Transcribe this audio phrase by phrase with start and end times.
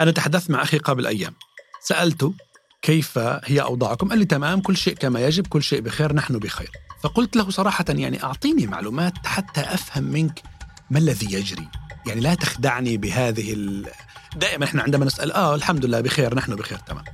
[0.00, 1.34] أنا تحدثت مع أخي قبل أيام.
[1.80, 2.34] سألته
[2.82, 6.70] كيف هي أوضاعكم؟ قال لي تمام كل شيء كما يجب كل شيء بخير نحن بخير.
[7.02, 10.42] فقلت له صراحة يعني أعطيني معلومات حتى أفهم منك
[10.90, 11.68] ما الذي يجري.
[12.06, 13.90] يعني لا تخدعني بهذه ال...
[14.36, 17.04] دائما إحنا عندما نسأل آه الحمد لله بخير نحن بخير تمام.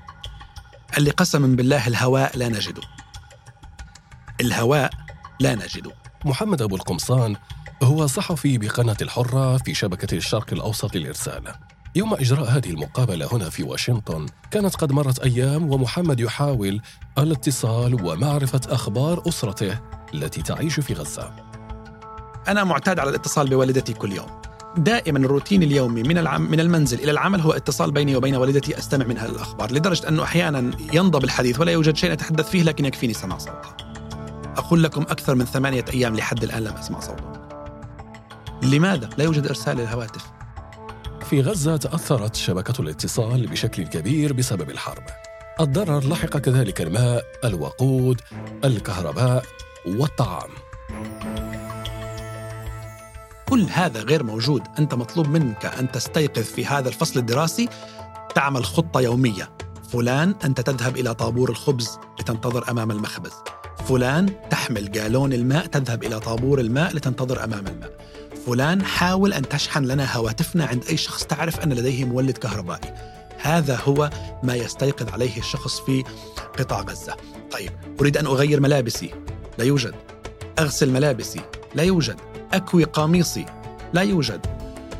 [0.94, 2.82] قال لي قسما بالله الهواء لا نجده
[4.40, 4.90] الهواء
[5.40, 5.92] لا نجده
[6.24, 7.36] محمد أبو القمصان
[7.82, 11.54] هو صحفي بقناة الحرة في شبكة الشرق الأوسط للإرسال.
[11.94, 16.80] يوم إجراء هذه المقابلة هنا في واشنطن كانت قد مرت أيام ومحمد يحاول
[17.18, 19.78] الاتصال ومعرفة أخبار أسرته
[20.14, 21.30] التي تعيش في غزة
[22.48, 24.26] أنا معتاد على الاتصال بوالدتي كل يوم
[24.76, 29.06] دائما الروتين اليومي من العم من المنزل إلى العمل هو اتصال بيني وبين والدتي أستمع
[29.06, 33.38] منها الأخبار لدرجة أنه أحيانا ينضب الحديث ولا يوجد شيء أتحدث فيه لكن يكفيني سماع
[33.38, 33.76] صوتها.
[34.56, 37.48] أقول لكم أكثر من ثمانية أيام لحد الآن لم أسمع صوتها.
[38.62, 40.41] لماذا لا يوجد إرسال للهواتف؟
[41.32, 45.02] في غزة تأثرت شبكة الاتصال بشكل كبير بسبب الحرب.
[45.60, 48.20] الضرر لحق كذلك الماء، الوقود،
[48.64, 49.44] الكهرباء
[49.86, 50.50] والطعام.
[53.48, 54.62] كل هذا غير موجود.
[54.78, 57.68] أنت مطلوب منك أن تستيقظ في هذا الفصل الدراسي.
[58.34, 59.50] تعمل خطة يومية.
[59.92, 63.32] فلان أنت تذهب إلى طابور الخبز لتنتظر أمام المخبز.
[63.88, 67.92] فلان تحمل جالون الماء تذهب إلى طابور الماء لتنتظر أمام الماء.
[68.46, 72.94] فلان حاول أن تشحن لنا هواتفنا عند أي شخص تعرف أن لديه مولد كهربائي.
[73.38, 74.10] هذا هو
[74.42, 76.04] ما يستيقظ عليه الشخص في
[76.58, 77.16] قطاع غزة.
[77.50, 79.14] طيب أريد أن أغير ملابسي.
[79.58, 79.94] لا يوجد.
[80.58, 81.40] أغسل ملابسي.
[81.74, 82.16] لا يوجد.
[82.52, 83.46] أكوي قميصي.
[83.92, 84.46] لا يوجد.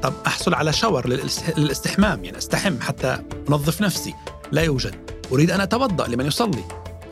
[0.03, 1.09] طب أحصل على شاور
[1.57, 3.19] للاستحمام يعني أستحم حتى
[3.49, 4.15] أنظف نفسي.
[4.53, 4.95] لا يوجد.
[5.33, 6.65] أريد أن أتوضأ لمن يصلي.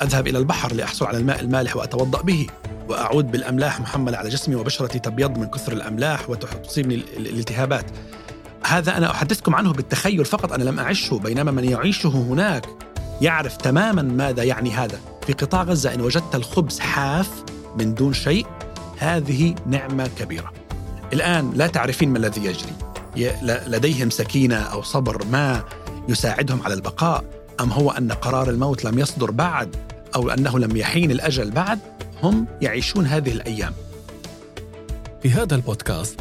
[0.02, 2.46] أذهب إلى البحر لأحصل على الماء المالح وأتوضأ به.
[2.90, 4.98] وأعود بالأملاح محملة على جسمي وبشرتي.
[4.98, 7.84] تبيض من كثر الأملاح وتصيبني الالتهابات.
[8.66, 10.52] هذا أنا أحدثكم عنه بالتخيل فقط.
[10.52, 12.66] أنا لم أعشه بينما من يعيشه هناك
[13.20, 15.00] يعرف تماما ماذا يعني هذا.
[15.26, 17.30] في قطاع غزة إن وجدت الخبز حاف
[17.78, 18.46] من دون شيء
[18.98, 20.52] هذه نعمة كبيرة.
[21.12, 22.72] الآن لا تعرفين ما الذي يجري.
[23.66, 25.64] لديهم سكينة أو صبر ما
[26.08, 27.24] يساعدهم على البقاء
[27.60, 29.76] أم هو أن قرار الموت لم يصدر بعد
[30.14, 31.78] أو أنه لم يحين الأجل بعد؟
[32.22, 33.72] هم يعيشون هذه الأيام.
[35.22, 36.20] في هذا البودكاست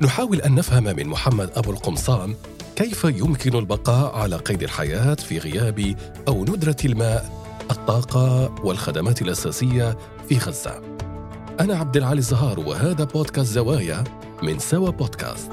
[0.00, 2.34] نحاول أن نفهم من محمد أبو القمصان
[2.76, 5.96] كيف يمكن البقاء على قيد الحياة في غياب
[6.28, 7.40] أو ندرة الماء
[7.70, 9.98] الطاقة والخدمات الأساسية
[10.28, 10.80] في غزة.
[11.60, 14.04] أنا عبد العالي الزهار وهذا بودكاست زوايا
[14.42, 15.50] من سوا بودكاست.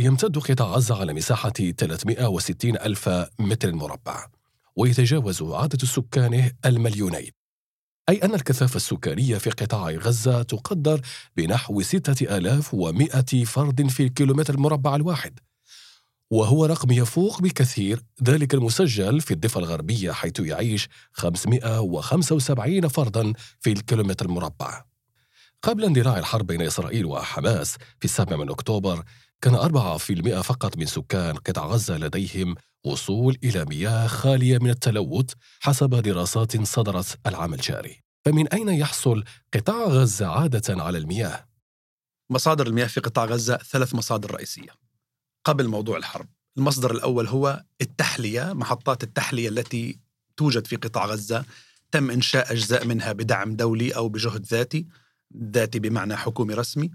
[0.00, 4.26] يمتد قطاع غزة على مساحة 360 ألف متر مربع
[4.76, 7.30] ويتجاوز عدد سكانه المليونين.
[8.08, 11.00] أي أن الكثافة السكانية في قطاع غزة تقدر
[11.36, 15.38] بنحو 6100 فرد في الكيلومتر المربع الواحد.
[16.30, 24.26] وهو رقم يفوق بكثير ذلك المسجل في الضفة الغربية حيث يعيش 575 فردا في الكيلومتر
[24.26, 24.84] المربع.
[25.62, 29.04] قبل اندلاع الحرب بين إسرائيل وحماس في السابع من أكتوبر
[29.42, 35.94] كان 4% فقط من سكان قطاع غزة لديهم وصول إلى مياه خالية من التلوث حسب
[35.94, 38.00] دراسات صدرت العام الجاري.
[38.24, 39.24] فمن أين يحصل
[39.54, 41.48] قطاع غزة عادة على المياه؟
[42.30, 44.70] مصادر المياه في قطاع غزة ثلاث مصادر رئيسية.
[45.44, 49.98] قبل موضوع الحرب المصدر الأول هو التحلية محطات التحلية التي
[50.36, 51.44] توجد في قطاع غزة.
[51.90, 54.86] تم إنشاء أجزاء منها بدعم دولي أو بجهد ذاتي
[55.36, 56.90] ذاتي بمعنى حكومي رسمي.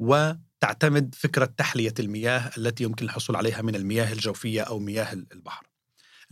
[0.00, 5.66] وتعتمد فكرة تحلية المياه التي يمكن الحصول عليها من المياه الجوفية أو مياه البحر.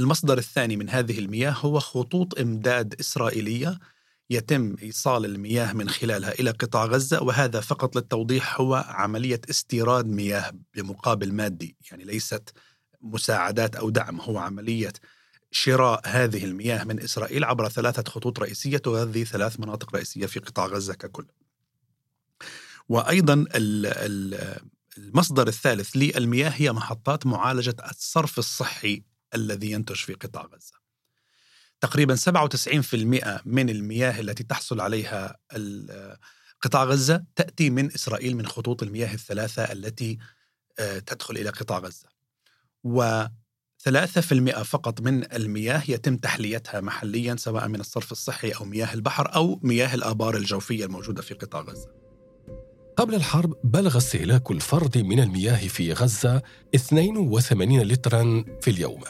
[0.00, 3.78] المصدر الثاني من هذه المياه هو خطوط إمداد إسرائيلية
[4.30, 10.52] يتم إيصال المياه من خلالها إلى قطاع غزة وهذا فقط للتوضيح هو عملية استيراد مياه
[10.74, 12.52] بمقابل مادي يعني ليست
[13.00, 14.92] مساعدات أو دعم هو عملية
[15.50, 20.66] شراء هذه المياه من إسرائيل عبر ثلاثة خطوط رئيسية تغذي ثلاث مناطق رئيسية في قطاع
[20.66, 21.26] غزة ككل.
[22.88, 23.44] وأيضا
[24.98, 29.02] المصدر الثالث للمياه هي محطات معالجة الصرف الصحي
[29.34, 30.74] الذي ينتج في قطاع غزة.
[31.80, 35.36] تقريبا 97% من المياه التي تحصل عليها
[36.60, 40.18] قطاع غزة تأتي من إسرائيل من خطوط المياه الثلاثة التي
[40.78, 42.08] آه، تدخل إلى قطاع غزة.
[42.84, 43.24] و
[43.78, 49.60] 3% فقط من المياه يتم تحليتها محليا سواء من الصرف الصحي أو مياه البحر أو
[49.62, 51.97] مياه الآبار الجوفية الموجودة في قطاع غزة.
[52.98, 56.42] قبل الحرب بلغ استهلاك الفرد من المياه في غزة
[56.74, 59.00] 82 لترا في اليوم.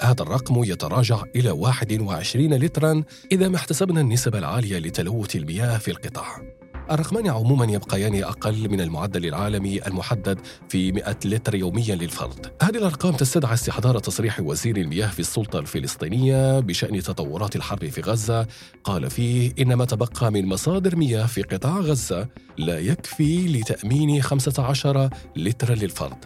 [0.00, 6.57] هذا الرقم يتراجع إلى 21 لترا إذا ما احتسبنا النسب العالية لتلوث المياه في القطاع.
[6.90, 10.38] الرقمان عموما يبقيان أقل من المعدل العالمي المحدد
[10.68, 12.52] في 100 لتر يوميا للفرد.
[12.62, 18.46] هذه الأرقام تستدعي استحضار تصريح وزير المياه في السلطة الفلسطينية بشأن تطورات الحرب في غزة.
[18.84, 25.10] قال فيه إن ما تبقى من مصادر مياه في قطاع غزة لا يكفي لتأمين 15
[25.36, 26.24] لترا للفرد.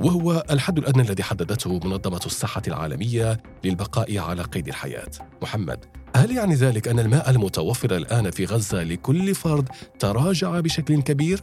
[0.00, 5.10] وهو الحد الأدنى الذي حددته منظمة الصحة العالمية للبقاء على قيد الحياة.
[5.42, 5.84] محمد،
[6.16, 9.68] هل يعني ذلك أن الماء المتوفر الآن في غزة لكل فرد
[9.98, 11.42] تراجع بشكل كبير؟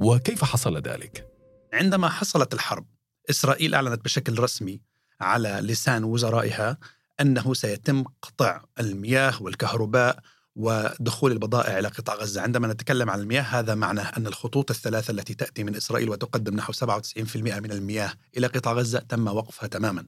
[0.00, 1.26] وكيف حصل ذلك؟
[1.72, 2.86] عندما حصلت الحرب،
[3.30, 4.80] إسرائيل أعلنت بشكل رسمي
[5.20, 6.78] على لسان وزرائها
[7.20, 10.18] أنه سيتم قطع المياه والكهرباء
[10.56, 15.34] ودخول البضائع إلى قطاع غزة، عندما نتكلم عن المياه هذا معناه أن الخطوط الثلاثة التي
[15.34, 20.04] تأتي من إسرائيل وتقدم نحو 97% من المياه إلى قطاع غزة تم وقفها تماما.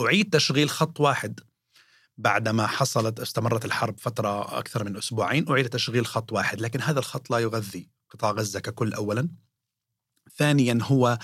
[0.00, 1.40] أعيد تشغيل خط واحد
[2.18, 7.30] بعدما حصلت استمرت الحرب فترة أكثر من أسبوعين، أعيد تشغيل خط واحد، لكن هذا الخط
[7.30, 9.28] لا يغذي قطاع غزة ككل اولا.
[10.36, 11.18] ثانيا هو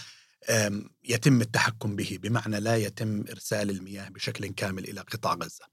[1.04, 5.64] يتم التحكم به بمعنى لا يتم إرسال المياه بشكل كامل إلى قطاع غزة.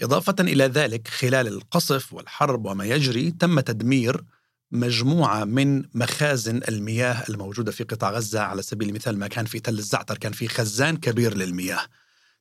[0.00, 4.24] إضافة إلى ذلك خلال القصف والحرب وما يجري تم تدمير
[4.70, 9.78] مجموعة من مخازن المياه الموجودة في قطاع غزة على سبيل المثال ما كان في تل
[9.78, 11.86] الزعتر كان في خزان كبير للمياه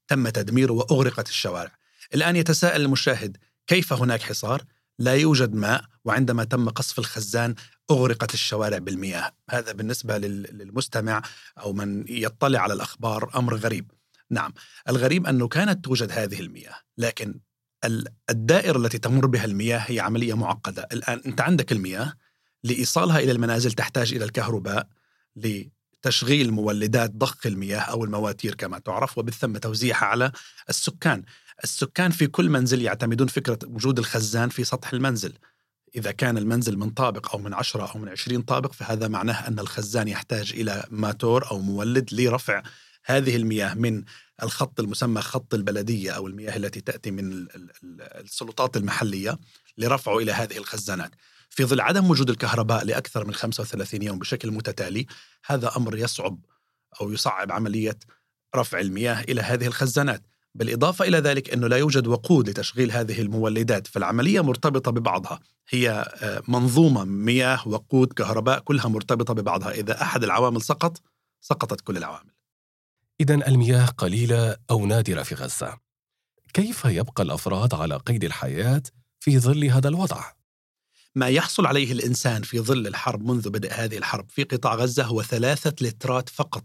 [0.07, 1.71] تم تدميره وأغرقت الشوارع
[2.13, 3.37] الآن يتساءل المشاهد
[3.67, 4.63] كيف هناك حصار؟
[4.99, 7.55] لا يوجد ماء وعندما تم قصف الخزان
[7.91, 9.31] أغرقت الشوارع بالمياه.
[9.49, 11.21] هذا بالنسبة للمستمع
[11.59, 13.91] أو من يطلع على الأخبار أمر غريب.
[14.29, 14.53] نعم
[14.89, 17.39] الغريب أنه كانت توجد هذه المياه لكن
[18.29, 20.87] الدائرة التي تمر بها المياه هي عملية معقدة.
[20.91, 22.13] الآن أنت عندك المياه
[22.63, 24.87] لإيصالها إلى المنازل تحتاج إلى الكهرباء
[26.05, 30.31] لتشغيل مولدات ضخ المياه أو المواتير كما تعرف وبالثم توزيعها على
[30.69, 31.23] السكان
[31.63, 35.33] السكان في كل منزل يعتمدون فكرة وجود الخزان في سطح المنزل
[35.95, 39.59] إذا كان المنزل من طابق أو من عشرة أو من عشرين طابق فهذا معناه أن
[39.59, 42.63] الخزان يحتاج إلى ماتور أو مولد لرفع
[43.05, 44.03] هذه المياه من
[44.43, 47.47] الخط المسمى خط البلدية أو المياه التي تأتي من
[48.01, 49.39] السلطات المحلية
[49.77, 51.11] لرفعه إلى هذه الخزانات.
[51.50, 55.06] في ظل عدم وجود الكهرباء لأكثر من 35 يوم بشكل متتالي،
[55.45, 56.39] هذا أمر يصعب
[57.01, 58.00] أو يصعب عملية
[58.56, 60.24] رفع المياه إلى هذه الخزانات.
[60.56, 65.39] بالإضافة إلى ذلك أنه لا يوجد وقود لتشغيل هذه المولدات فالعملية مرتبطة ببعضها
[65.69, 65.89] هي
[66.21, 71.01] آه، منظومة مياه وقود كهرباء كلها مرتبطة ببعضها إذا أحد العوامل سقط
[71.41, 72.31] سقطت كل العوامل
[73.19, 75.77] إذا المياه قليلة أو نادرة في غزة.
[76.53, 78.83] كيف يبقى الأفراد على قيد الحياة
[79.19, 80.24] في ظل هذا الوضع؟
[81.15, 85.23] ما يحصل عليه الإنسان في ظل الحرب منذ بدء هذه الحرب في قطاع غزة هو
[85.23, 86.63] ثلاثة لترات فقط.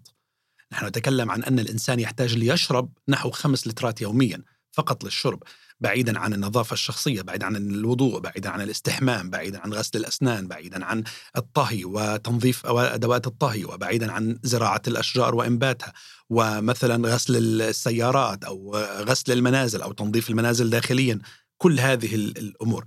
[0.72, 4.42] نحن نتكلم عن أن الإنسان يحتاج ليشرب نحو خمس لترات يوميا
[4.72, 5.42] فقط للشرب
[5.80, 10.84] بعيدا عن النظافة الشخصية بعيدا عن الوضوء بعيدا عن الاستحمام بعيدا عن غسل الأسنان بعيدا
[10.84, 11.04] عن
[11.36, 15.92] الطهي وتنظيف أدوات الطهي وبعيدا عن زراعة الأشجار وإنباتها
[16.30, 21.18] ومثلا غسل السيارات أو غسل المنازل أو تنظيف المنازل داخليا.
[21.58, 22.84] كل هذه الأمور.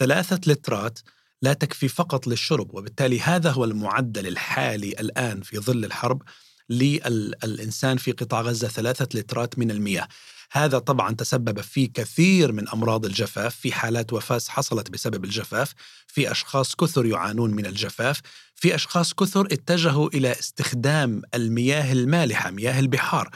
[0.00, 0.98] ثلاثة لترات
[1.42, 6.22] لا تكفي فقط للشرب وبالتالي هذا هو المعدل الحالي الآن في ظل الحرب
[6.70, 10.08] للإنسان في قطاع غزة ثلاثة لترات من المياه.
[10.52, 15.74] هذا طبعا تسبب في كثير من أمراض الجفاف في حالات وفاة حصلت بسبب الجفاف
[16.06, 18.20] في أشخاص كثر يعانون من الجفاف
[18.54, 23.30] في أشخاص كثر اتجهوا إلى استخدام المياه المالحة مياه البحار.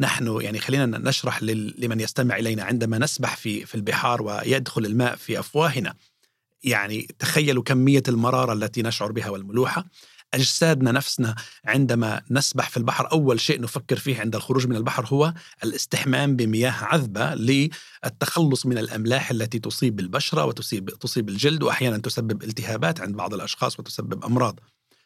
[0.00, 5.40] نحن يعني خلينا نشرح لمن يستمع إلينا عندما نسبح في في البحار ويدخل الماء في
[5.40, 5.94] أفواهنا.
[6.64, 9.84] يعني تخيلوا كمية المرارة التي نشعر بها والملوحة.
[10.34, 15.34] أجسادنا نفسنا عندما نسبح في البحر أول شيء نفكر فيه عند الخروج من البحر هو
[15.64, 23.00] الاستحمام بمياه عذبة للتخلص من الأملاح التي تصيب البشرة وتصيب تصيب الجلد وأحيانا تسبب التهابات
[23.00, 24.60] عند بعض الأشخاص وتسبب أمراض.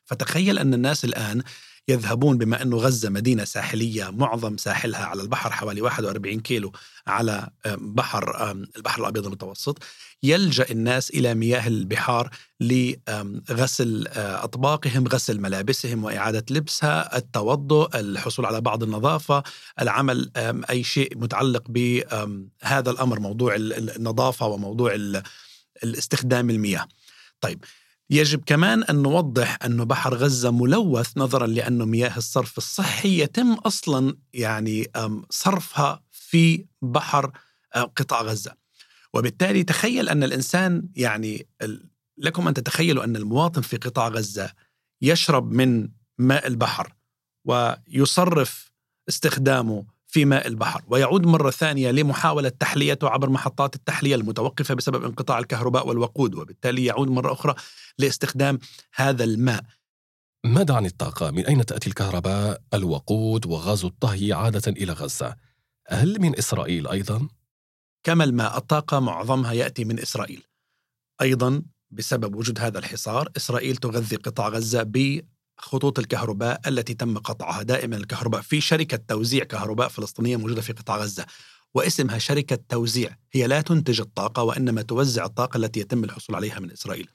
[0.04, 1.42] فتخيل أن الناس الآن
[1.88, 6.72] يذهبون بما أنه غزة مدينة ساحلية معظم ساحلها على البحر حوالي 41 كيلو
[7.06, 9.82] على بحر البحر الأبيض المتوسط
[10.22, 12.30] يلجأ الناس إلى مياه البحار
[12.60, 19.42] لغسل أطباقهم غسل ملابسهم وإعادة لبسها التوضؤ الحصول على بعض النظافة
[19.80, 20.30] العمل
[20.70, 24.94] أي شيء متعلق بهذا الأمر موضوع النظافة وموضوع
[25.84, 26.88] الاستخدام المياه.
[27.40, 27.64] طيب
[28.10, 34.16] يجب كمان أن نوضح أن بحر غزة ملوث نظرا لأن مياه الصرف الصحي يتم أصلا
[34.32, 34.86] يعني
[35.30, 37.32] صرفها في بحر
[37.96, 38.54] قطاع غزة.
[39.14, 41.48] وبالتالي تخيل أن الإنسان يعني
[42.18, 44.52] لكم أن تتخيلوا أن المواطن في قطاع غزة
[45.02, 46.94] يشرب من ماء البحر
[47.44, 48.72] ويصرف
[49.08, 55.38] استخدامه في ماء البحر ويعود مرة ثانية لمحاولة تحليته عبر محطات التحلية المتوقفة بسبب انقطاع
[55.38, 57.54] الكهرباء والوقود وبالتالي يعود مرة أخرى
[57.98, 58.58] لاستخدام
[58.94, 59.64] هذا الماء
[60.44, 65.36] ماذا عن الطاقة؟ من أين تأتي الكهرباء، الوقود وغاز الطهي عادة إلى غزة؟
[65.88, 67.28] هل من إسرائيل أيضا؟
[68.06, 70.42] كما الماء الطاقة معظمها يأتي من إسرائيل
[71.22, 74.82] أيضا بسبب وجود هذا الحصار إسرائيل تغذي قطاع غزة
[75.58, 77.62] بخطوط الكهرباء التي تم قطعها.
[77.62, 81.26] دائما الكهرباء في شركة توزيع كهرباء فلسطينية موجودة في قطاع غزة
[81.74, 83.16] واسمها شركة توزيع.
[83.32, 87.08] هي لا تنتج الطاقة وإنما توزع الطاقة التي يتم الحصول عليها من إسرائيل.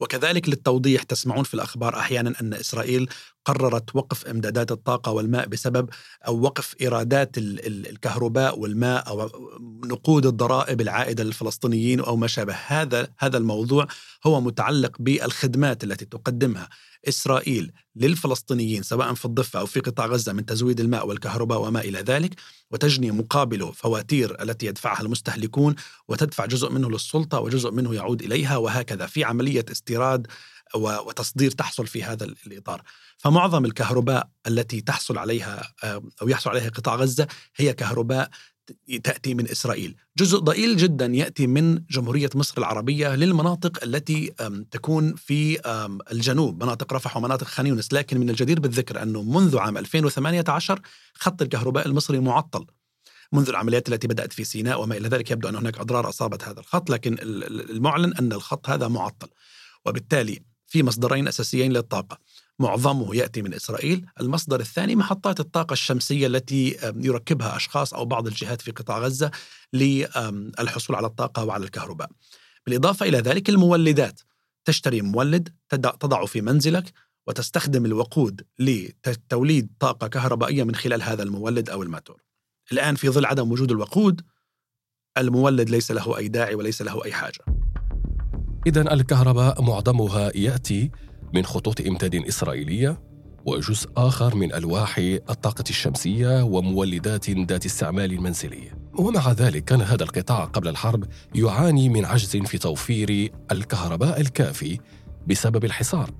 [0.00, 3.08] وكذلك للتوضيح تسمعون في الأخبار أحيانا أن إسرائيل
[3.44, 5.88] قررت وقف إمدادات الطاقة والماء بسبب
[6.26, 9.30] أو وقف إيرادات الكهرباء والماء أو
[9.84, 12.54] نقود الضرائب العائدة للفلسطينيين أو ما شابه.
[12.66, 13.86] هذا هذا الموضوع
[14.26, 16.68] هو متعلق بالخدمات التي تقدمها
[17.08, 21.98] إسرائيل للفلسطينيين سواء في الضفة أو في قطاع غزة من تزويد الماء والكهرباء وما إلى
[21.98, 22.34] ذلك
[22.70, 25.74] وتجني مقابله فواتير التي يدفعها المستهلكون
[26.08, 30.26] وتدفع جزء منه للسلطة وجزء منه يعود إليها وهكذا في عملية استيراد
[30.74, 32.82] وتصدير تحصل في هذا الإطار.
[33.18, 35.72] فمعظم الكهرباء التي تحصل عليها
[36.22, 37.26] أو يحصل عليها قطاع غزة
[37.56, 38.30] هي كهرباء
[39.04, 39.96] تأتي من إسرائيل.
[40.18, 44.34] جزء ضئيل جدا يأتي من جمهورية مصر العربية للمناطق التي
[44.70, 45.60] تكون في
[46.12, 46.62] الجنوب.
[46.62, 50.80] مناطق رفح ومناطق خان يونس لكن من الجدير بالذكر أنه منذ عام 2018
[51.14, 52.66] خط الكهرباء المصري معطل.
[53.32, 56.60] منذ العمليات التي بدأت في سيناء وما إلى ذلك يبدو أن هناك أضرار أصابت هذا
[56.60, 59.28] الخط لكن المعلن أن الخط هذا معطل.
[59.86, 62.18] وبالتالي في مصدرين أساسيين للطاقة
[62.58, 68.62] معظمه يأتي من إسرائيل، المصدر الثاني محطات الطاقة الشمسية التي يركبها أشخاص أو بعض الجهات
[68.62, 69.30] في قطاع غزة
[69.72, 72.10] للحصول على الطاقة وعلى الكهرباء.
[72.66, 74.20] بالإضافة إلى ذلك المولدات،
[74.64, 75.48] تشتري مولد
[76.00, 76.92] تضعه في منزلك
[77.26, 82.22] وتستخدم الوقود لتوليد طاقة كهربائية من خلال هذا المولد أو الماتور.
[82.72, 84.22] الآن في ظل عدم وجود الوقود
[85.18, 87.44] المولد ليس له أي داعي وليس له أي حاجة.
[88.66, 90.90] اذا الكهرباء معظمها يأتي
[91.34, 93.02] من خطوط إمداد إسرائيلية
[93.44, 100.44] وجزء آخر من ألواح الطاقة الشمسية ومولدات ذات استعمال منزلي ومع ذلك كان هذا القطاع
[100.44, 101.04] قبل الحرب
[101.34, 104.78] يعاني من عجز في توفير الكهرباء الكافي
[105.26, 106.10] بسبب الحصار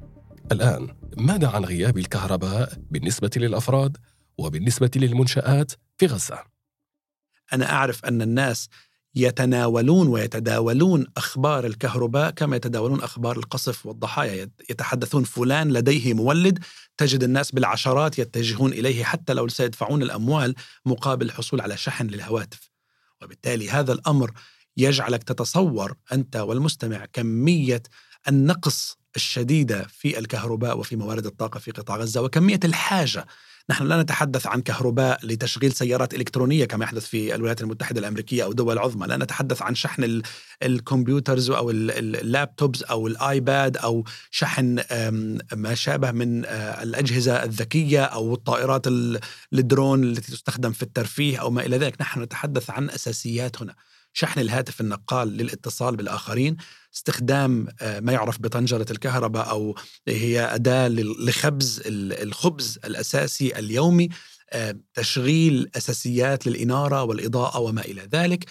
[0.52, 3.96] الآن ماذا عن غياب الكهرباء بالنسبة للأفراد
[4.38, 6.38] وبالنسبة للمنشآت في غزة؟
[7.52, 8.68] أنا أعرف أن الناس
[9.14, 14.50] يتناولون ويتداولون أخبار الكهرباء كما يتداولون أخبار القصف والضحايا.
[14.70, 16.58] يتحدثون فلان لديه مولد
[16.96, 20.54] تجد الناس بالعشرات يتجهون إليه حتى لو سيدفعون الأموال
[20.86, 22.70] مقابل الحصول على شحن للهواتف.
[23.22, 24.30] وبالتالي هذا الأمر
[24.76, 27.82] يجعلك تتصور أنت والمستمع كمية
[28.28, 33.26] النقص الشديدة في الكهرباء وفي موارد الطاقة في قطاع غزة وكمية الحاجة
[33.70, 38.52] نحن لا نتحدث عن كهرباء لتشغيل سيارات إلكترونية كما يحدث في الولايات المتحدة الأمريكية أو
[38.52, 40.22] دول عظمى لا نتحدث عن شحن
[40.62, 44.80] ال computers أو ال laptops أو الآيباد أو شحن
[45.56, 48.86] ما شابه من آه، الأجهزة الذكية أو الطائرات
[49.52, 52.00] الدرون التي تستخدم في الترفيه أو ما إلى ذلك.
[52.00, 53.74] نحن نتحدث عن أساسيات هنا.
[54.12, 56.56] شحن الهاتف النقال للاتصال بالآخرين
[56.94, 59.74] استخدام آه، ما يعرف بطنجرة الكهرباء أو
[60.08, 64.08] هي أداة لخبز الخبز الأساسي اليومي.
[64.94, 68.44] تشغيل أساسيات للإنارة والإضاءة وما إلى ذلك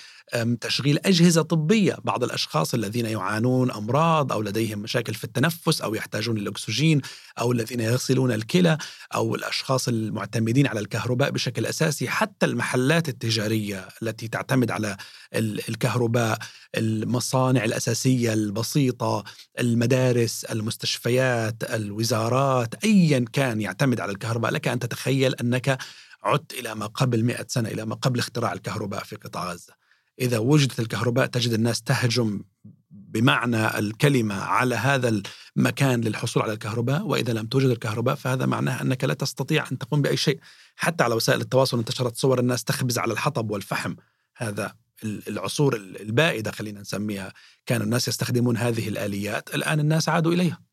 [0.61, 6.37] تشغيل أجهزة طبية بعض الأشخاص الذين يعانون أمراض أو لديهم مشاكل في التنفس أو يحتاجون
[6.37, 7.01] للأكسجين
[7.39, 8.77] أو الذين يغسلون الكلى
[9.15, 14.97] أو الأشخاص المعتمدين على الكهرباء بشكل أساسي حتى المحلات التجارية التي تعتمد على
[15.33, 16.39] الكهرباء
[16.77, 19.23] المصانع الأساسية البسيطة
[19.59, 25.77] المدارس المستشفيات الوزارات ايا كان يعتمد على الكهرباء لك أن تتخيل أنك
[26.23, 29.73] عدت إلى ما قبل مئة سنة إلى ما قبل اختراع الكهرباء في قطاع غزة.
[30.19, 32.41] إذا وجدت الكهرباء تجد الناس تهجم
[32.89, 35.21] بمعنى الكلمة على هذا
[35.57, 40.01] المكان للحصول على الكهرباء وإذا لم توجد الكهرباء فهذا معناه أنك لا تستطيع أن تقوم
[40.01, 40.39] بأي شيء.
[40.75, 43.95] حتى على وسائل التواصل انتشرت صور الناس تخبز على الحطب والفحم.
[44.37, 47.33] هذا العصور البائدة خلينا نسميها.
[47.65, 50.70] كان الناس يستخدمون هذه الآليات الآن الناس عادوا إليها.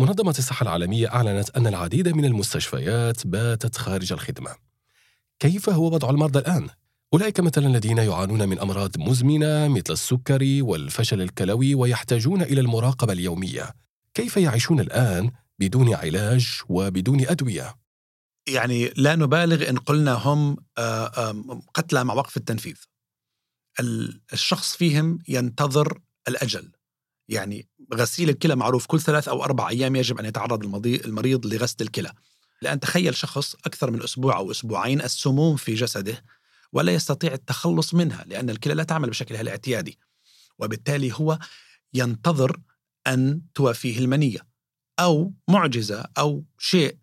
[0.00, 4.50] منظمة الصحة العالمية أعلنت أن العديد من المستشفيات باتت خارج الخدمة
[5.38, 6.68] كيف هو وضع المرضى الآن؟
[7.12, 13.70] أولئك مثلا الذين يعانون من أمراض مزمنة مثل السكري والفشل الكلوي ويحتاجون إلى المراقبة اليومية
[14.14, 17.74] كيف يعيشون الآن بدون علاج وبدون أدوية؟
[18.48, 22.76] يعني لا نبالغ إن قلنا هم آه، قتلى مع وقف التنفيذ
[24.32, 26.72] الشخص فيهم ينتظر الأجل
[27.28, 32.12] يعني غسيل الكلى معروف كل ثلاث أو أربع أيام يجب أن يتعرض المريض لغسل الكلى.
[32.62, 36.24] الآن تخيل شخص أكثر من أسبوع أو أسبوعين السموم في جسده
[36.72, 39.98] ولا يستطيع التخلص منها لأن الكلى لا تعمل بشكلها الاعتيادي.
[40.58, 41.38] وبالتالي هو
[41.94, 42.60] ينتظر
[43.06, 44.38] أن توافيه المنية
[45.00, 46.96] أو معجزة أو شيء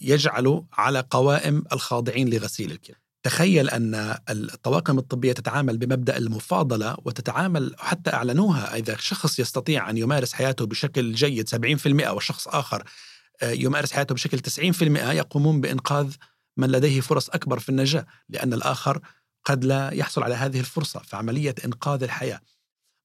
[0.00, 2.96] يجعله على قوائم الخاضعين لغسيل الكلى.
[3.26, 10.32] تخيل أن الطواقم الطبية تتعامل بمبدأ المفاضلة وتتعامل حتى أعلنوها إذا شخص يستطيع أن يمارس
[10.32, 12.84] حياته بشكل جيد 70% وشخص آخر
[13.42, 16.14] آه، يمارس حياته بشكل 90% يقومون بإنقاذ
[16.56, 19.00] من لديه فرص أكبر في النجاة لأن الآخر
[19.44, 22.40] قد لا يحصل على هذه الفرصة فعملية إنقاذ الحياة.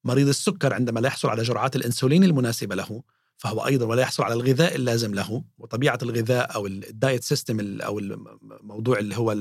[0.03, 3.03] مريض السكر عندما لا يحصل على جرعات الأنسولين المناسبة له
[3.37, 7.99] فهو أيضا ولا يحصل على الغذاء اللازم له وطبيعة الغذاء أو ال diet system أو
[7.99, 9.31] الموضوع اللي هو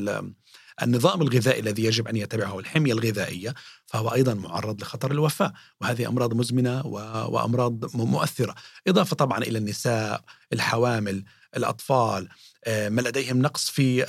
[0.82, 3.54] النظام الغذائي الذي يجب أن يتبعه الحمية الغذائية
[3.87, 6.87] فهو أيضا معرض لخطر الوفاة وهذه أمراض مزمنة
[7.26, 8.54] وأمراض مؤثرة.
[8.87, 11.25] إضافة طبعا إلى النساء الحوامل
[11.56, 12.28] الأطفال
[12.64, 14.04] آه، من لديهم نقص في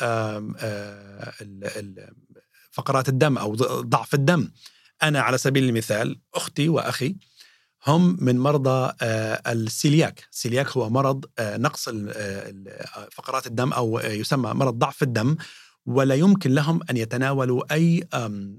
[2.72, 4.52] فقرات الدم أو ضعف الدم.
[5.04, 7.16] أنا على سبيل المثال أختي وأخي
[7.88, 10.28] هم من مرضى آه، السيلياك.
[10.32, 11.90] السيلياك هو مرض آه، نقص
[13.12, 15.36] فقرات الدم أو يسمى مرض ضعف الدم.
[15.86, 18.08] ولا يمكن لهم أن يتناولوا أي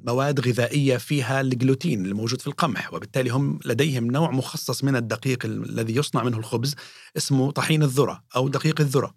[0.04, 5.96] مواد غذائية فيها الجلوتين الموجود في القمح وبالتالي هم لديهم نوع مخصص من الدقيق الذي
[5.96, 6.74] يصنع منه الخبز
[7.16, 9.14] اسمه طحين الذرة أو دقيق الذرة.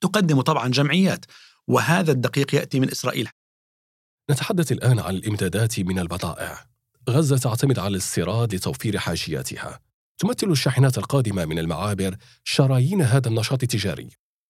[0.00, 1.24] تقدم طبعا جمعيات
[1.66, 3.28] وهذا الدقيق يأتي من إسرائيل.
[4.30, 6.66] نتحدث الآن عن الإمدادات من البضائع.
[7.10, 9.80] غزة تعتمد على الاستيراد لتوفير حاجياتها.
[10.18, 14.08] تمثل الشاحنات القادمة من المعابر شرايين هذا النشاط التجاري.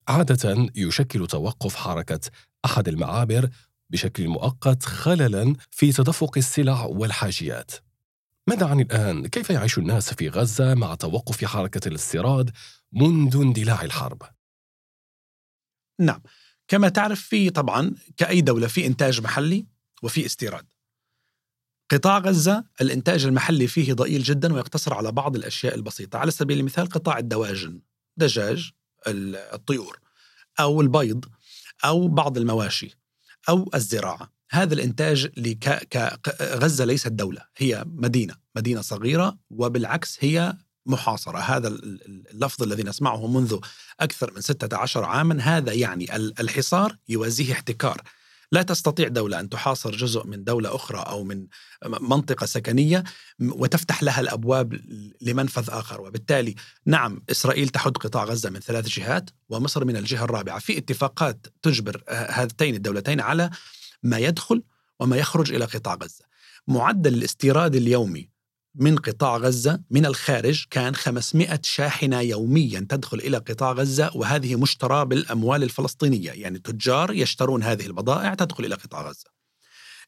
[0.09, 2.21] عادة يشكل توقف حركة
[2.65, 3.51] أحد المعابر
[3.91, 7.71] بشكل مؤقت خللا في تدفق السلع والحاجيات
[8.47, 12.51] ماذا عن الآن؟ كيف يعيش الناس في غزة مع توقف حركة الاستيراد
[12.93, 14.23] منذ اندلاع الحرب؟
[16.01, 16.23] نعم
[16.69, 19.67] كما تعرف في طبعا كأي دولة في إنتاج محلي
[20.03, 20.67] وفي استيراد
[21.91, 26.89] قطاع غزة الإنتاج المحلي فيه ضئيل جدا ويقتصر على بعض الأشياء البسيطة على سبيل المثال
[26.89, 27.81] قطاع الدواجن
[28.17, 28.73] دجاج
[29.07, 29.99] الطيور
[30.61, 31.25] أو البيض
[31.85, 32.97] أو بعض المواشي
[33.49, 34.33] أو الزراعة.
[34.51, 35.31] هذا الإنتاج
[36.43, 41.39] غزة ليست دولة هي مدينة مدينة صغيرة وبالعكس هي محاصرة.
[41.39, 43.59] هذا اللفظ الذي نسمعه منذ
[44.01, 48.03] أكثر من 16 عاما هذا يعني الحصار يوازيه احتكار.
[48.53, 51.47] لا تستطيع دولة أن تحاصر جزء من دولة أخرى أو من
[52.01, 53.05] منطقة سكنية
[53.41, 54.81] وتفتح لها الأبواب
[55.21, 56.01] لمنفذ آخر.
[56.01, 56.55] وبالتالي
[56.87, 60.59] نعم إسرائيل تحد قطاع غزة من ثلاث جهات ومصر من الجهة الرابعة.
[60.59, 63.51] في اتفاقات تجبر هاتين الدولتين على
[64.03, 64.63] ما يدخل
[65.01, 66.25] وما يخرج إلى قطاع غزة.
[66.69, 68.32] معدل الاستيراد اليومي
[68.75, 75.05] من قطاع غزة من الخارج كان 500 شاحنة يوميا تدخل إلى قطاع غزة وهذه مشترى
[75.05, 76.31] بالأموال الفلسطينية.
[76.31, 79.31] يعني تجار يشترون هذه البضائع تدخل إلى قطاع غزة.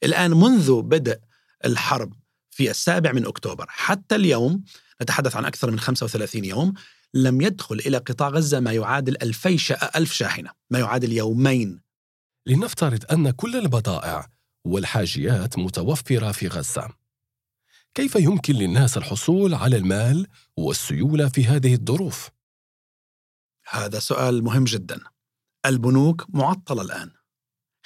[0.05, 1.19] الآن منذ بدء
[1.65, 2.13] الحرب
[2.51, 4.65] في السابع من أكتوبر حتى اليوم
[5.03, 6.75] نتحدث عن أكثر من 35 يوم
[7.15, 11.81] لم يدخل إلى قطاع غزة ما يعادل ألفي ألف شاحنة ما يعادل يومين.
[12.47, 14.29] لنفترض أن كل البضائع
[14.65, 17.04] والحاجيات متوفرة في غزة.
[17.95, 20.27] كيف يمكن للناس الحصول على المال
[20.57, 22.31] والسيولة في هذه الظروف؟
[23.71, 25.01] هذا سؤال مهم جدا.
[25.67, 27.11] البنوك معطلة الآن.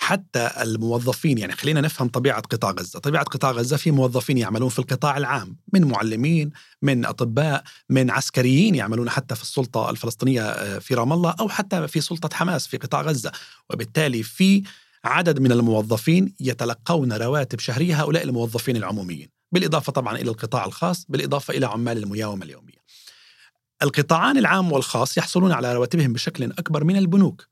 [0.01, 4.79] حتى الموظفين يعني خلينا نفهم طبيعة قطاع غزة، طبيعة قطاع غزة في موظفين يعملون في
[4.79, 6.51] القطاع العام، من معلمين،
[6.83, 11.89] من أطباء، من عسكريين يعملون حتى في السلطة الفلسطينية آه، في رام الله أو حتى
[11.89, 13.33] في سلطة حماس في قطاع غزة،
[13.71, 14.63] وبالتالي في
[15.05, 19.38] عدد من الموظفين يتلقون رواتب شهرية هؤلاء الموظفين العموميين.
[19.53, 22.79] بالإضافة طبعا إلى القطاع الخاص بالإضافة إلى عمال المياومة اليومية.
[23.83, 27.49] القطاعان العام والخاص يحصلون على رواتبهم بشكل أكبر من البنوك.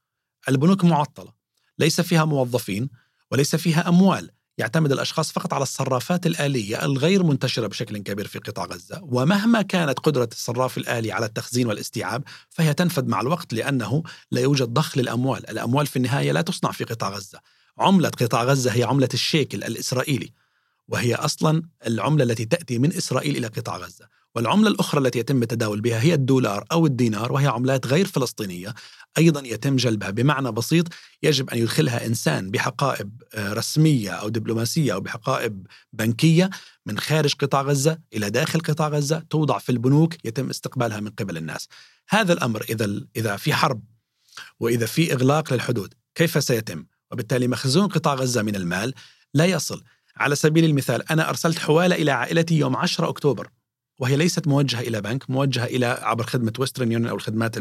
[0.49, 1.33] البنوك معطلة
[1.79, 2.89] ليس فيها موظفين
[3.31, 4.31] وليس فيها أموال.
[4.59, 9.01] يعتمد الأشخاص فقط على الصرافات الآلية الغير منتشرة بشكل كبير في قطاع غزة.
[9.03, 14.69] ومهما كانت قدرة الصراف الآلي على التخزين والاستيعاب فهي تنفذ مع الوقت لأنه لا يوجد
[14.69, 15.51] ضخ للأموال.
[15.51, 17.41] الأموال في النهاية لا تصنع في قطاع غزة.
[17.79, 20.33] عملة قطاع غزة هي عملة الشيكل الإسرائيلي.
[20.88, 25.81] وهي أصلا العملة التي تأتي من إسرائيل إلى قطاع غزة، والعملة الأخرى التي يتم التداول
[25.81, 28.75] بها هي الدولار أو الدينار وهي عملات غير فلسطينية
[29.18, 30.87] أيضا يتم جلبها بمعنى بسيط
[31.22, 36.51] يجب أن يدخلها إنسان بحقائب آه، رسمية أو دبلوماسية أو بحقائب بنكية
[36.87, 41.37] من خارج قطاع غزة إلى داخل قطاع غزة توضع في البنوك يتم استقبالها من قبل
[41.37, 41.68] الناس.
[42.09, 43.83] هذا الأمر إذا إذا في حرب
[44.61, 48.94] وإذا في إغلاق للحدود كيف سيتم؟ وبالتالي مخزون قطاع غزة من المال
[49.35, 49.83] لا يصل
[50.16, 53.48] على سبيل المثال أنا أرسلت حوالة إلى عائلتي يوم 10 أكتوبر
[53.98, 57.57] وهي ليست موجهة إلى بنك موجهة إلى عبر خدمة ويسترن يونيون أو الخدمات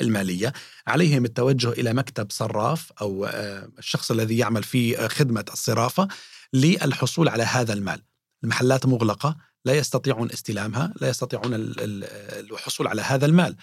[0.00, 0.52] المالية.
[0.86, 6.08] عليهم التوجه إلى مكتب صراف أو آه، الشخص الذي يعمل في خدمة الصرافة
[6.52, 8.02] للحصول على هذا المال.
[8.44, 13.56] المحلات مغلقة لا يستطيعون استلامها لا يستطيعون الحصول على هذا المال.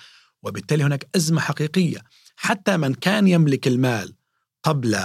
[0.43, 2.03] وبالتالي هناك أزمة حقيقية.
[2.35, 4.13] حتى من كان يملك المال
[4.63, 4.99] قبل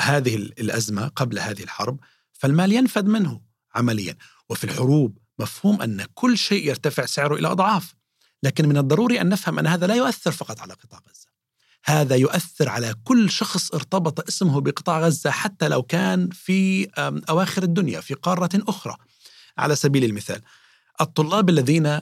[0.00, 2.00] هذه الأزمة قبل هذه الحرب
[2.38, 3.40] فالمال ينفد منه
[3.74, 4.16] عمليا.
[4.48, 7.94] وفي الحروب مفهوم أن كل شيء يرتفع سعره إلى أضعاف
[8.42, 11.28] لكن من الضروري أن نفهم أن هذا لا يؤثر فقط على قطاع غزة.
[11.84, 16.88] هذا يؤثر على كل شخص ارتبط اسمه بقطاع غزة حتى لو كان في
[17.28, 18.96] أواخر الدنيا في قارة أخرى.
[19.58, 20.42] على سبيل المثال
[21.00, 22.00] الطلاب الذين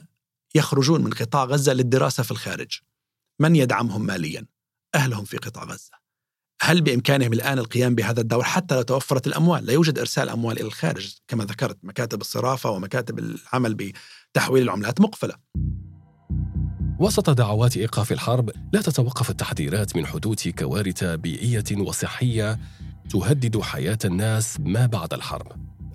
[0.55, 2.79] يخرجون من قطاع غزة للدراسة في الخارج
[3.39, 4.45] من يدعمهم ماليا؟
[4.95, 5.96] أهلهم في قطاع غزة.
[6.61, 10.67] هل بإمكانهم الآن القيام بهذا الدور حتى لو توفرت الأموال؟ لا يوجد إرسال أموال إلى
[10.67, 13.93] الخارج كما ذكرت مكاتب الصرافة ومكاتب العمل
[14.33, 15.33] بتحويل العملات مقفلة.
[16.99, 22.59] وسط دعوات إيقاف الحرب لا تتوقف التحذيرات من حدوث كوارث بيئية وصحية
[23.09, 25.51] تهدد حياة الناس ما بعد الحرب.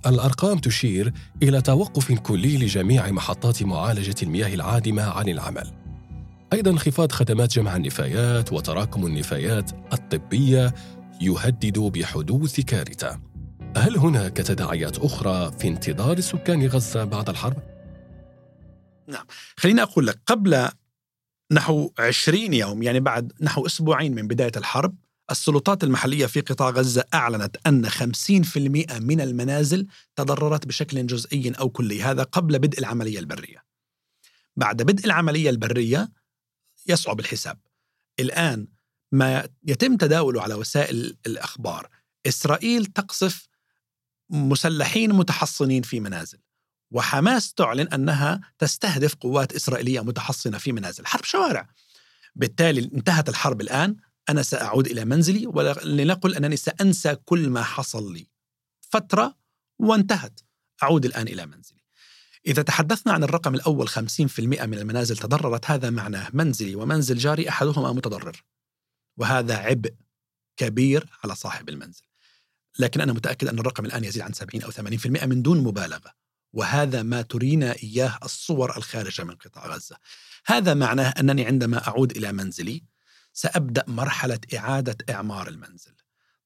[0.07, 5.82] الأرقام تشير إلى توقف كلي لجميع محطات معالجة المياه العادمة عن العمل.
[6.53, 10.75] أيضا انخفاض خدمات جمع النفايات وتراكم النفايات الطبية
[11.21, 13.21] يهدد بحدوث كارثة.
[13.77, 17.57] هل هناك تداعيات أخرى في انتظار سكان غزة بعد الحرب؟
[19.09, 19.25] نعم.
[19.57, 20.69] خليني أقول لك قبل
[21.53, 24.95] نحو 20 يوم يعني بعد نحو أسبوعين من بداية الحرب
[25.31, 28.57] السلطات المحلية في قطاع غزة أعلنت أن 50%
[29.01, 29.87] من المنازل
[30.17, 33.65] تضررت بشكل جزئي أو كلي هذا قبل بدء العملية البرية.
[34.57, 36.22] بعد بدء العملية البرية
[36.87, 37.59] يصعب الحساب.
[38.21, 38.69] الآن
[39.13, 41.89] ما يتم تداوله على وسائل الأخبار
[42.27, 43.49] إسرائيل تقصف
[44.31, 46.39] مسلحين متحصنين في منازل
[46.91, 51.69] وحماس تعلن أنها تستهدف قوات إسرائيلية متحصنة في منازل حرب شوارع.
[52.35, 53.97] بالتالي انتهت الحرب الآن
[54.29, 58.27] أنا سأعود إلى منزلي ولنقل أنني سأنسى كل ما حصل لي.
[58.81, 59.37] فترة
[59.79, 60.41] وانتهت.
[60.83, 61.82] أعود الآن إلى منزلي.
[62.47, 64.01] إذا تحدثنا عن الرقم الأول 50%
[64.41, 68.45] من المنازل تضررت هذا معناه منزلي ومنزل جاري أحدهما متضرر.
[69.17, 69.95] وهذا عبء
[70.57, 72.03] كبير على صاحب المنزل.
[72.79, 76.13] لكن أنا متأكد أن الرقم الآن يزيد عن 70 أو 80% من دون مبالغة.
[76.53, 79.97] وهذا ما ترينا إياه الصور الخارجة من قطاع غزة.
[80.47, 82.85] هذا معناه أنني عندما أعود إلى منزلي
[83.33, 85.95] سأبدأ مرحلة إعادة إعمار المنزل.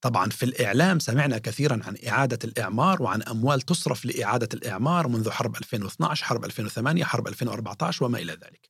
[0.01, 5.55] طبعا في الإعلام سمعنا كثيرا عن إعادة الإعمار وعن أموال تصرف لإعادة الإعمار منذ حرب
[5.55, 8.69] 2012 حرب 2008 حرب 2014 وما إلى ذلك.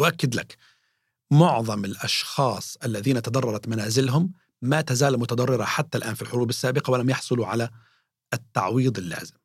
[0.00, 0.56] أؤكد لك
[1.30, 7.46] معظم الأشخاص الذين تضررت منازلهم ما تزال متضررة حتى الآن في الحروب السابقة ولم يحصلوا
[7.46, 7.70] على
[8.34, 9.36] التعويض اللازم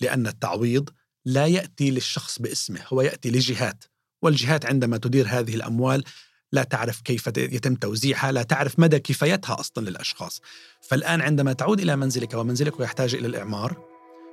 [0.00, 0.90] لأن التعويض
[1.24, 3.84] لا يأتي للشخص باسمه هو يأتي لجهات
[4.22, 6.04] والجهات عندما تدير هذه الأموال
[6.52, 10.42] لا تعرف كيف يتم توزيعها لا تعرف مدى كفايتها أصلا للأشخاص.
[10.80, 13.76] فالآن عندما تعود إلى منزلك ومنزلك يحتاج إلى الإعمار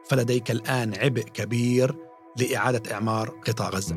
[0.09, 1.95] فلديك الآن عبء كبير
[2.37, 3.95] لإعادة إعمار قطاع غزة.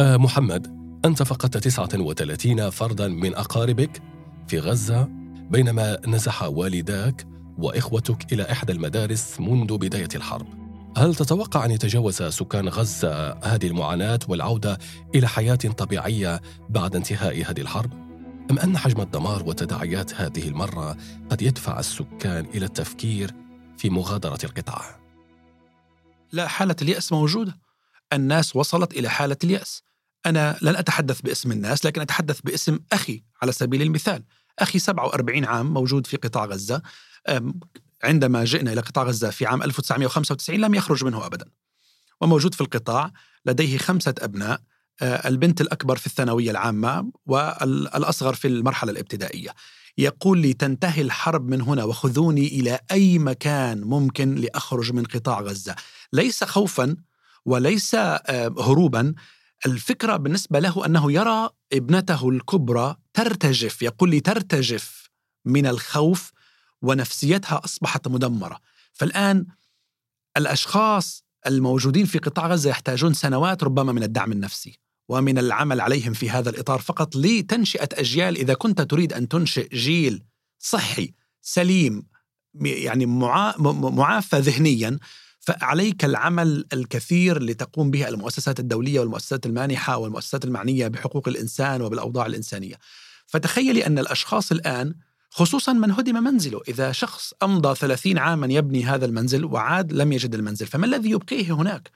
[0.00, 4.02] آه محمد أنت فقدت 39 فردا من أقاربك
[4.48, 5.08] في غزة
[5.50, 7.26] بينما نزح والداك
[7.58, 10.61] وإخوتك إلى إحدى المدارس منذ بداية الحرب.
[10.96, 14.78] هل تتوقع أن يتجاوز سكان غزة هذه المعاناة والعودة
[15.14, 17.92] إلى حياة طبيعية بعد انتهاء هذه الحرب؟
[18.50, 20.96] أم أن حجم الدمار وتداعيات هذه المرة
[21.30, 23.34] قد يدفع السكان إلى التفكير
[23.76, 25.00] في مغادرة القطاع؟
[26.32, 27.58] لا حالة اليأس موجودة
[28.12, 29.82] الناس وصلت إلى حالة اليأس
[30.26, 34.24] أنا لن أتحدث باسم الناس لكن أتحدث باسم أخي على سبيل المثال
[34.58, 36.82] أخي 47 عام موجود في قطاع غزة
[38.04, 41.44] عندما جئنا إلى قطاع غزة في عام 1995 لم يخرج منه أبدا.
[42.20, 43.12] وموجود في القطاع
[43.46, 44.60] لديه خمسة أبناء
[45.02, 49.54] آه، البنت الأكبر في الثانوية العامة والأصغر في المرحلة الابتدائية.
[49.98, 55.76] يقول لي تنتهي الحرب من هنا وخذوني إلى أي مكان ممكن لأخرج من قطاع غزة.
[56.12, 56.96] ليس خوفا
[57.44, 59.14] وليس آه، هروبا.
[59.66, 65.10] الفكرة بالنسبة له أنه يرى ابنته الكبرى ترتجف يقول لي ترتجف
[65.44, 66.32] من الخوف
[66.82, 68.60] ونفسيتها أصبحت مدمرة
[68.92, 69.46] فالآن
[70.36, 76.30] الأشخاص الموجودين في قطاع غزة يحتاجون سنوات ربما من الدعم النفسي ومن العمل عليهم في
[76.30, 80.22] هذا الإطار فقط لتنشئة أجيال إذا كنت تريد أن تنشئ جيل
[80.58, 82.02] صحي سليم
[82.54, 84.98] يعني معافى ذهنيا
[85.40, 92.74] فعليك العمل الكثير لتقوم به المؤسسات الدولية والمؤسسات المانحة والمؤسسات المعنية بحقوق الإنسان وبالأوضاع الإنسانية.
[93.26, 94.94] فتخيلي أن الأشخاص الآن
[95.34, 96.60] خصوصا من هدم منزله.
[96.68, 101.52] إذا شخص أمضى ثلاثين عاما يبني هذا المنزل وعاد لم يجد المنزل فما الذي يبقيه
[101.52, 101.90] هناك؟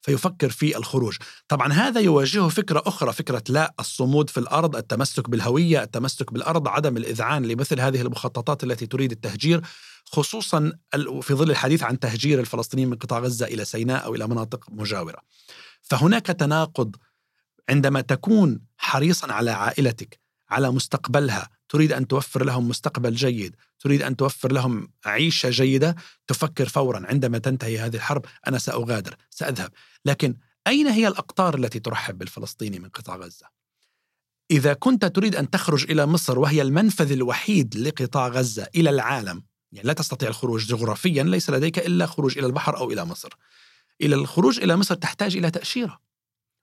[0.00, 1.16] فيفكر في الخروج.
[1.48, 6.96] طبعا هذا يواجهه فكرة أخرى فكرة لا الصمود في الأرض التمسك بالهوية التمسك بالأرض عدم
[6.96, 9.60] الإذعان لمثل هذه المخططات التي تريد التهجير
[10.04, 10.72] خصوصا
[11.22, 15.18] في ظل الحديث عن تهجير الفلسطينيين من قطاع غزة إلى سيناء أو إلى مناطق مجاورة.
[15.82, 16.96] فهناك تناقض
[17.68, 21.48] عندما تكون حريصا على عائلتك على مستقبلها.
[21.68, 23.56] تريد أن توفر لهم مستقبل جيد.
[23.80, 25.96] تريد أن توفر لهم عيشة جيدة.
[26.26, 28.26] تفكر فورا عندما تنتهي هذه الحرب.
[28.46, 29.72] أنا سأغادر سأذهب.
[30.04, 33.46] لكن أين هي الأقطار التي ترحب بالفلسطيني من قطاع غزة؟
[34.50, 39.42] إذا كنت تريد أن تخرج إلى مصر وهي المنفذ الوحيد لقطاع غزة إلى العالم
[39.74, 43.32] يعني لا تستطيع الخروج جغرافيا ليس لديك إلا خروج إلى البحر أو إلى مصر.
[44.02, 46.00] إلى الخروج إلى مصر تحتاج إلى تأشيرة.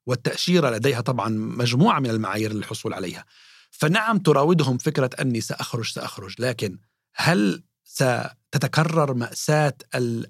[0.06, 3.24] والتأشيرة لديها طبعا مجموعة من المعايير للحصول عليها.
[3.72, 6.78] فنعم تراودهم فكرة أني سأخرج سأخرج لكن
[7.14, 7.62] هل
[8.54, 9.74] ستتكرر مأساة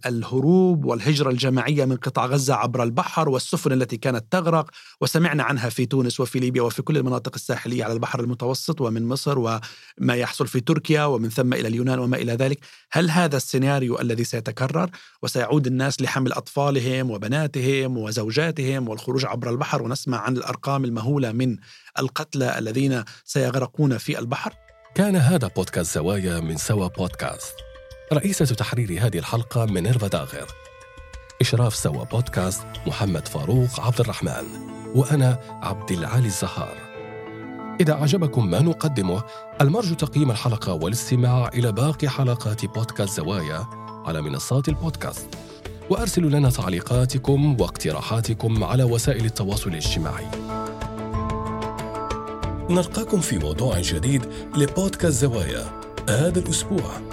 [0.07, 4.71] الهروب والهجرة الجماعية من قطاع غزة عبر البحر والسفن التي كانت تغرق.
[5.01, 9.39] وسمعنا عنها في تونس وفي ليبيا وفي كل المناطق الساحلية على البحر المتوسط ومن مصر
[9.39, 12.59] وما يحصل في تركيا ومن ثم إلى اليونان وما إلى ذلك.
[12.93, 14.91] هل هذا السيناريو الذي سيتكرر
[15.23, 21.57] وسيعود الناس لحمل أطفالهم وبناتهم وزوجاتهم والخروج عبر البحر ونسمع عن الأرقام المهولة من
[21.99, 24.53] القتلى الذين سيغرقون في البحر؟
[24.95, 27.72] كان هذا بودكاست زوايا من سوا بودكاست.
[28.13, 30.47] رئيسة تحرير هذه الحلقة مينيرفا داغر.
[31.41, 34.45] إشراف سوا بودكاست محمد فاروق عبد الرحمن
[34.95, 36.77] وأنا عبد العالي الزهار.
[37.81, 39.23] إذا أعجبكم ما نقدمه
[39.61, 43.67] المرجو تقييم الحلقة والاستماع إلى باقي حلقات بودكاست زوايا
[44.07, 45.29] على منصات البودكاست.
[45.91, 50.27] وأرسلوا لنا تعليقاتكم واقتراحاتكم على وسائل التواصل الاجتماعي.
[52.71, 54.23] نلقاكم في موضوع جديد
[54.57, 57.12] لبودكاست زوايا هذا الأسبوع.